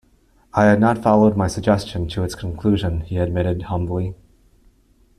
"I 0.55 0.63
had 0.65 0.79
not 0.79 0.97
followed 1.03 1.37
my 1.37 1.45
suggestion 1.45 2.07
to 2.07 2.23
its 2.23 2.33
conclusion," 2.33 3.01
he 3.01 3.17
admitted 3.19 3.61
humbly. 3.61 4.15